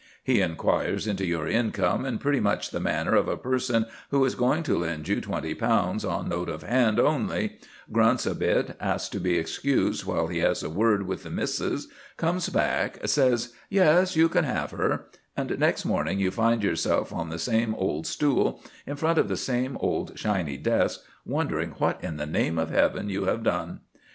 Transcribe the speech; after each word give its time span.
He 0.23 0.41
inquires 0.41 1.05
into 1.05 1.27
your 1.27 1.47
income 1.47 2.07
in 2.07 2.17
pretty 2.17 2.39
much 2.39 2.71
the 2.71 2.79
manner 2.79 3.13
of 3.13 3.27
a 3.27 3.37
person 3.37 3.85
who 4.09 4.25
is 4.25 4.33
going 4.33 4.63
to 4.63 4.79
lend 4.79 5.07
you 5.07 5.21
£20 5.21 6.09
on 6.11 6.27
note 6.27 6.49
of 6.49 6.63
hand 6.63 6.99
only, 6.99 7.59
grunts 7.91 8.25
a 8.25 8.33
bit, 8.33 8.75
asks 8.79 9.09
to 9.09 9.19
be 9.19 9.37
excused 9.37 10.03
while 10.05 10.25
he 10.25 10.39
has 10.39 10.63
a 10.63 10.71
word 10.71 11.05
with 11.05 11.21
the 11.21 11.29
missis; 11.29 11.87
comes 12.17 12.49
back, 12.49 12.97
says, 13.07 13.53
"Yes, 13.69 14.15
you 14.15 14.27
can 14.27 14.43
have 14.43 14.71
her," 14.71 15.05
and 15.37 15.59
next 15.59 15.85
morning 15.85 16.19
you 16.19 16.31
find 16.31 16.63
yourself 16.63 17.13
on 17.13 17.29
the 17.29 17.37
same 17.37 17.75
old 17.75 18.07
stool, 18.07 18.59
in 18.87 18.95
front 18.95 19.19
of 19.19 19.27
the 19.27 19.37
same 19.37 19.77
old 19.79 20.17
shiny 20.17 20.57
desk, 20.57 21.01
wondering 21.27 21.75
what 21.77 22.03
in 22.03 22.17
the 22.17 22.25
name 22.25 22.57
of 22.57 22.71
heaven 22.71 23.07
you 23.07 23.25
have 23.25 23.43
done. 23.43 23.81